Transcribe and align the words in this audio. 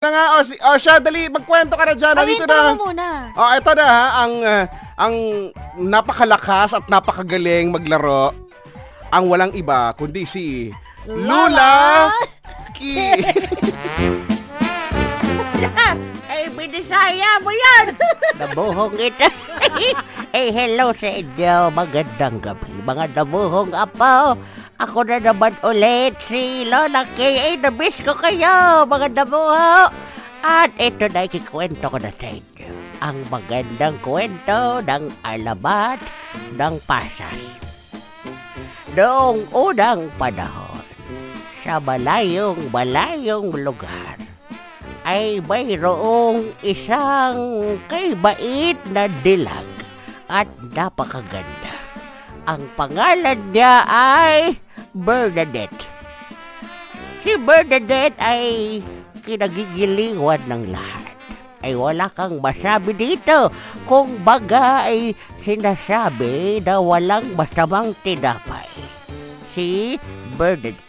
na 0.00 0.08
nga, 0.08 0.24
o, 0.32 0.36
si, 0.40 0.56
o 0.56 0.80
siya, 0.80 0.96
dali, 0.96 1.28
magkwento 1.28 1.76
ka 1.76 1.84
na 1.84 1.92
dyan. 1.92 2.16
Nandito 2.16 2.48
Pahinto 2.48 2.56
na. 2.56 2.72
muna. 2.72 3.08
O, 3.36 3.52
ito 3.52 3.70
na 3.76 3.84
ha, 3.84 4.24
ang, 4.24 4.34
uh, 4.40 4.64
ang 4.96 5.14
napakalakas 5.76 6.72
at 6.72 6.88
napakagaling 6.88 7.68
maglaro. 7.68 8.32
Ang 9.12 9.28
walang 9.28 9.52
iba, 9.52 9.92
kundi 10.00 10.24
si 10.24 10.72
Lula 11.04 12.08
Ki. 12.72 12.96
Ay, 16.32 16.48
binisaya 16.48 17.36
mo 17.44 17.52
yan! 17.52 17.92
Nabuhong 18.40 18.96
ito. 18.96 19.28
eh, 20.32 20.48
hello 20.56 20.96
sa 20.96 21.12
inyo. 21.12 21.76
Magandang 21.76 22.40
gabi, 22.40 22.72
mga 22.88 23.20
nabuhong 23.20 23.76
apo. 23.76 24.40
Ako 24.80 25.04
na 25.04 25.20
naman 25.20 25.52
ulit, 25.60 26.16
si 26.24 26.64
Lola 26.64 27.04
Kay. 27.12 27.36
Ay, 27.36 27.54
namiss 27.60 28.00
ko 28.00 28.16
kayo, 28.16 28.88
mga 28.88 29.12
nabuho. 29.12 29.92
At 30.40 30.72
ito 30.80 31.04
na 31.12 31.28
ikikwento 31.28 31.92
ko 31.92 32.00
na 32.00 32.08
sa 32.08 32.32
inyo. 32.32 32.72
Ang 33.04 33.28
magandang 33.28 34.00
kwento 34.00 34.80
ng 34.80 35.04
alamat 35.20 36.00
ng 36.56 36.74
pasas. 36.88 37.60
Noong 38.96 39.52
unang 39.52 40.08
panahon, 40.16 40.88
sa 41.60 41.76
malayong 41.76 42.72
malayong 42.72 43.52
lugar, 43.60 44.16
ay 45.04 45.44
mayroong 45.44 46.56
isang 46.64 47.76
kaibait 47.84 48.80
na 48.96 49.12
dilag 49.20 49.68
at 50.32 50.48
napakaganda. 50.72 51.76
Ang 52.48 52.64
pangalan 52.80 53.40
niya 53.52 53.84
ay 53.84 54.56
Bernadette. 54.90 55.86
Si 57.22 57.36
Bernadette 57.38 58.18
ay 58.18 58.80
kinagigiliwan 59.22 60.40
ng 60.50 60.74
lahat. 60.74 61.14
Ay 61.60 61.76
wala 61.76 62.08
kang 62.08 62.40
masabi 62.40 62.96
dito 62.96 63.52
kung 63.84 64.24
baga 64.24 64.88
ay 64.88 65.12
sinasabi 65.44 66.64
na 66.64 66.80
walang 66.80 67.36
masamang 67.36 67.92
tinapay. 68.00 68.66
Si 69.52 70.00
Bernadette 70.40 70.88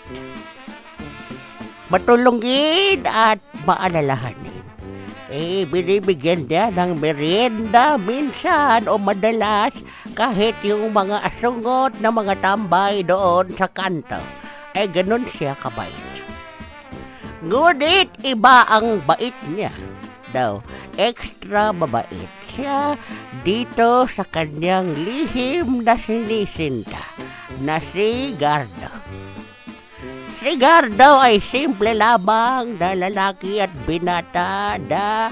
matulungin 1.91 3.03
at 3.03 3.43
maalalahanin. 3.67 4.50
Eh, 5.31 5.63
binibigyan 5.63 6.43
niya 6.43 6.75
ng 6.75 6.99
merienda 6.99 7.95
minsan 7.95 8.83
o 8.91 8.99
madalas 8.99 9.71
kahit 10.11 10.59
yung 10.59 10.91
mga 10.91 11.23
asungot 11.23 11.95
na 12.03 12.11
mga 12.11 12.35
tambay 12.43 12.99
doon 12.99 13.47
sa 13.55 13.71
kanto. 13.71 14.19
Eh, 14.75 14.91
ganun 14.91 15.23
siya 15.31 15.55
kabait. 15.55 15.95
Ngunit 17.41 18.11
iba 18.27 18.67
ang 18.67 18.99
bait 19.07 19.33
niya. 19.49 19.71
Daw, 20.35 20.59
extra 20.99 21.71
mabait 21.71 22.31
siya 22.51 22.99
dito 23.47 24.05
sa 24.11 24.27
kanyang 24.27 24.91
lihim 24.93 25.81
na 25.81 25.95
sinisinta 25.95 27.01
na 27.63 27.79
si 27.79 28.35
Gardo. 28.35 29.00
Si 30.41 30.57
Gardo 30.57 31.21
ay 31.21 31.37
simple 31.37 31.93
lamang 31.93 32.73
na 32.81 32.97
lalaki 32.97 33.61
at 33.61 33.69
binata 33.85 34.73
na 34.89 35.29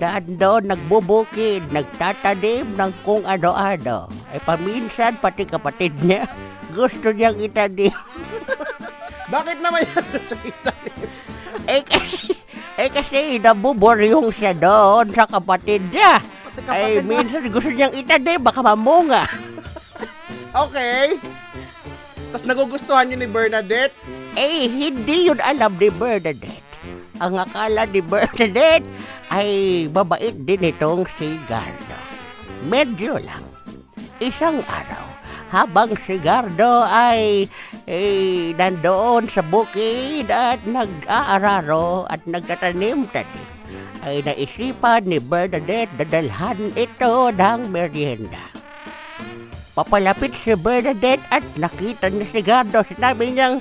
dando 0.00 0.64
nagbubukid, 0.64 1.68
nagtatanim 1.68 2.64
ng 2.72 2.92
kung 3.04 3.20
ano-ano. 3.28 4.08
Ay 4.32 4.40
paminsan 4.40 5.20
pati 5.20 5.44
kapatid 5.44 5.92
niya 6.00 6.24
gusto 6.76 7.12
niyang 7.12 7.36
itanim. 7.36 7.92
Bakit 9.36 9.60
naman 9.60 9.84
yan 9.84 10.04
sa 10.32 10.36
italim? 10.40 10.96
eh 11.68 11.82
kasi, 11.84 12.32
eh 12.80 12.88
kasi 12.88 13.36
nabuburyong 13.36 14.32
siya 14.32 14.56
doon 14.56 15.12
sa 15.12 15.28
kapatid 15.28 15.84
niya. 15.92 16.16
Ay 16.64 17.04
minsan 17.04 17.44
gusto 17.52 17.68
niyang 17.68 17.92
itanim, 17.92 18.40
baka 18.40 18.64
mamunga. 18.64 19.28
Okay. 20.56 21.20
Tapos 22.32 22.48
nagugustuhan 22.48 23.12
yun 23.12 23.20
ni 23.20 23.28
Bernadette. 23.28 24.05
Eh, 24.36 24.68
hindi 24.68 25.32
yun 25.32 25.40
alam 25.40 25.80
ni 25.80 25.88
Bernadette. 25.88 26.68
Ang 27.24 27.40
akala 27.40 27.88
ni 27.88 28.04
Bernadette 28.04 28.84
ay 29.32 29.50
babait 29.88 30.36
din 30.36 30.60
itong 30.60 31.08
si 31.16 31.40
Gardo. 31.48 31.96
Medyo 32.68 33.16
lang. 33.24 33.48
Isang 34.20 34.60
araw, 34.68 35.08
habang 35.48 35.96
si 36.04 36.20
Gardo 36.20 36.84
ay 36.84 37.48
eh, 37.88 38.52
nandoon 38.52 39.24
sa 39.32 39.40
bukid 39.40 40.28
at 40.28 40.60
nag-aararo 40.68 42.04
at 42.04 42.20
nagtatanim-tanim, 42.28 43.48
ay 44.04 44.20
naisipan 44.20 45.08
ni 45.08 45.16
Bernadette 45.16 45.96
na 45.96 46.04
dalhan 46.04 46.76
ito 46.76 47.32
ng 47.32 47.72
merienda. 47.72 48.52
Papalapit 49.72 50.32
si 50.36 50.52
Bernadette 50.56 51.24
at 51.28 51.44
nakita 51.56 52.08
niya 52.08 52.26
si 52.28 52.40
Gardo. 52.40 52.80
Sinabi 52.80 53.32
niyang, 53.32 53.60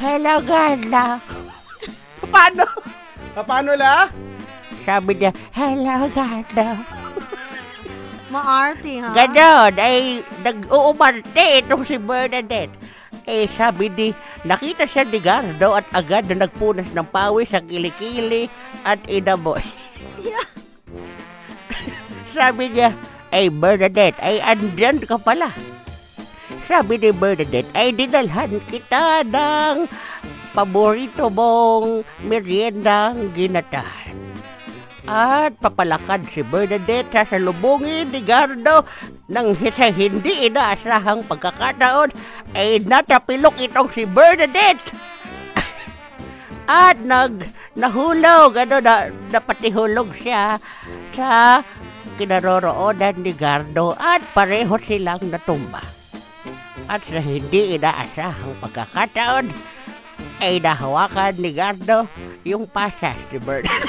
Hello, 0.00 0.40
Gardo. 0.40 1.20
Paano? 2.32 2.64
Paano 3.36 3.76
la? 3.76 4.08
Sabi 4.80 5.12
niya, 5.12 5.28
Hello, 5.52 6.08
Gardo. 6.08 6.68
Maarte, 8.32 8.96
ha? 8.96 9.12
Ganon, 9.12 9.76
ay 9.76 10.24
nag-uumarte 10.40 11.60
itong 11.60 11.84
si 11.84 12.00
Bernadette. 12.00 12.72
Eh, 13.28 13.44
sabi 13.60 13.92
ni, 13.92 14.08
nakita 14.48 14.88
siya 14.88 15.04
ni 15.04 15.20
Gardo 15.20 15.76
at 15.76 15.84
agad 15.92 16.32
na 16.32 16.48
nagpunas 16.48 16.88
ng 16.96 17.04
pawis 17.12 17.52
sa 17.52 17.60
kilikili 17.60 18.48
at 18.88 19.04
inamoy. 19.04 19.60
sabi 22.32 22.72
niya, 22.72 22.96
ay 23.36 23.52
Bernadette, 23.52 24.16
ay 24.24 24.40
andyan 24.40 24.96
ka 25.04 25.20
pala. 25.20 25.52
Sabi 26.70 27.02
ni 27.02 27.10
Bernadette, 27.10 27.66
ay 27.74 27.90
dinalhan 27.90 28.62
kita 28.70 29.26
ng 29.26 29.90
paborito 30.54 31.26
mong 31.26 32.06
meriendang 32.22 33.34
ginatahan. 33.34 34.14
At 35.02 35.58
papalakad 35.58 36.30
si 36.30 36.46
Bernadette 36.46 37.10
sa 37.10 37.26
salubungin 37.26 38.14
ni 38.14 38.22
Gardo 38.22 38.86
nang 39.26 39.50
sa 39.58 39.90
hindi 39.90 40.46
inaasahang 40.46 41.26
pagkakataon 41.26 42.14
ay 42.54 42.78
natapilok 42.86 43.58
itong 43.58 43.90
si 43.90 44.06
Bernadette. 44.06 44.94
At 46.70 47.02
nag 47.02 47.50
nahulog, 47.74 48.54
ano, 48.54 48.78
na, 48.78 49.10
napatihulog 49.34 50.14
siya 50.14 50.62
sa 51.18 51.66
kinaroroonan 52.14 53.18
ni 53.18 53.34
Gardo 53.34 53.98
at 53.98 54.22
pareho 54.30 54.78
silang 54.78 55.18
natumba. 55.26 55.99
At 56.90 57.06
sa 57.06 57.22
hindi 57.22 57.78
inaasahang 57.78 58.58
pagkakataon, 58.58 59.46
ay 60.42 60.58
nahawakan 60.58 61.38
ni 61.38 61.54
Gardo 61.54 62.10
yung 62.42 62.66
pasas 62.66 63.14
ni 63.30 63.38
Bernadette. 63.38 63.70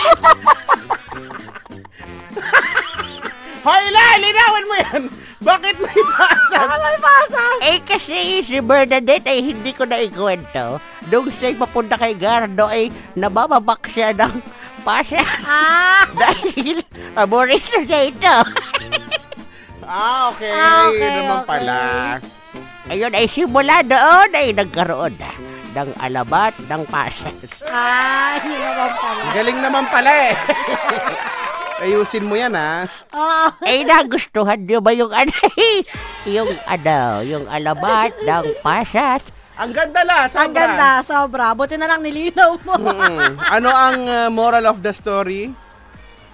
Hoy 3.65 3.85
la, 3.93 4.05
linawin 4.21 4.65
mo 4.69 4.75
yan. 4.77 5.03
Bakit 5.41 5.75
may 5.81 6.01
pasas? 6.13 6.69
May 6.69 6.97
pasas! 7.01 7.57
eh 7.65 7.81
kasi 7.81 8.45
si 8.45 8.61
Bernadette 8.61 9.25
ay 9.25 9.49
hindi 9.53 9.73
ko 9.73 9.89
na 9.89 9.97
ikwento. 9.97 10.77
Nung 11.09 11.33
siya'y 11.33 11.57
papunta 11.57 11.97
kay 11.97 12.13
Gardo 12.13 12.69
ay 12.69 12.93
nabababak 13.17 13.89
siya 13.89 14.13
ng 14.13 14.45
pasas. 14.85 15.25
Ah! 15.49 16.05
Dahil 16.21 16.85
paborito 17.17 17.81
niya 17.81 18.13
ito. 18.13 18.35
Ah, 19.81 20.29
okay. 20.29 20.53
Ah, 20.53 20.93
okay, 20.93 21.09
naman 21.09 21.41
okay. 21.41 21.49
pala. 21.49 21.81
Ayun 22.91 23.15
ay 23.15 23.23
simula 23.31 23.79
doon 23.87 24.35
ay 24.35 24.51
nagkaroon 24.51 25.15
na 25.15 25.31
ng 25.71 25.95
alabat 25.95 26.51
ng 26.67 26.83
pasas. 26.91 27.39
Ah, 27.71 28.35
yun 28.43 28.59
naman 28.59 28.91
pala. 28.99 29.21
Galing 29.31 29.59
naman 29.63 29.85
pala 29.87 30.11
eh. 30.11 30.33
Ayusin 31.87 32.27
mo 32.27 32.35
yan 32.35 32.51
ha. 32.51 32.83
Ah, 33.15 33.55
Ay 33.63 33.87
nagustuhan 33.87 34.59
niyo 34.59 34.83
ba 34.83 34.91
yung 34.91 35.15
ano? 35.15 35.31
yung 36.35 36.51
ano, 36.67 37.23
yung 37.23 37.47
alabat 37.47 38.11
ng 38.27 38.59
pasas? 38.59 39.23
Ang 39.55 39.71
ganda 39.71 40.03
la, 40.03 40.27
sobra. 40.27 40.41
ang 40.43 40.51
ganda, 40.51 40.89
sobra. 40.99 41.45
Buti 41.55 41.79
na 41.79 41.87
lang 41.87 42.03
nilinaw 42.03 42.59
mo. 42.67 42.75
Mm. 42.75 43.39
Ano 43.39 43.69
ang 43.71 43.99
uh, 44.03 44.27
moral 44.27 44.67
of 44.67 44.83
the 44.83 44.91
story? 44.91 45.55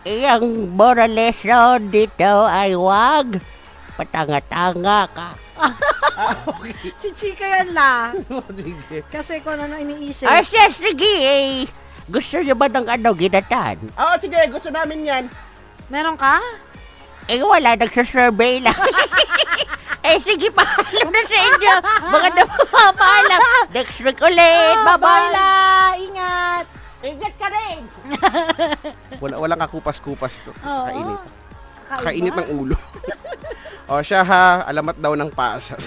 Eh, 0.07 0.25
ang 0.25 0.73
moral 0.73 1.13
lesson 1.13 1.93
dito 1.93 2.49
ay 2.49 2.73
wag 2.73 3.37
patanga-tanga 3.93 5.05
ka. 5.13 5.46
si 7.01 7.09
Chika 7.13 7.45
yan 7.45 7.69
la. 7.73 8.13
Sige. 8.57 9.03
Kasi 9.09 9.41
kung 9.41 9.57
ano 9.57 9.75
iniisip. 9.77 10.27
Ay, 10.27 10.43
siya, 10.45 10.71
sige 10.71 11.13
eh. 11.21 11.65
Gusto 12.07 12.39
niyo 12.39 12.55
ba 12.55 12.71
ng 12.71 12.87
ano, 12.87 13.09
ginatan? 13.11 13.77
Oo, 13.99 14.13
sige. 14.21 14.39
Gusto 14.47 14.71
namin 14.71 15.03
yan. 15.03 15.23
Meron 15.91 16.15
ka? 16.15 16.39
Eh, 17.27 17.43
wala, 17.43 17.75
nagsasurvey 17.75 18.63
lang. 18.63 18.79
eh, 20.07 20.17
sige, 20.23 20.47
paalam 20.55 21.09
na 21.11 21.21
sa 21.27 21.37
inyo. 21.37 21.73
Mga 22.07 22.29
napapaalam. 22.39 23.39
Next 23.75 23.99
week 23.99 24.19
ulit. 24.23 24.75
Ah, 24.79 24.95
bye 24.95 24.95
Bye-bye. 24.95 25.27
la. 25.35 25.51
Ingat. 25.99 26.65
Ingat 27.03 27.33
ka 27.37 27.47
rin! 27.53 27.79
Wala, 29.21 29.35
walang 29.37 29.61
kakupas-kupas 29.61 30.41
to. 30.41 30.51
Oo. 30.65 30.85
Kainit. 30.87 31.19
Kakaiba. 31.87 32.03
Kainit 32.03 32.33
ng 32.35 32.49
ulo. 32.51 32.77
O 33.87 34.03
siya 34.03 34.21
ha, 34.23 34.67
alamat 34.67 34.99
daw 34.99 35.15
ng 35.15 35.31
pasas. 35.31 35.83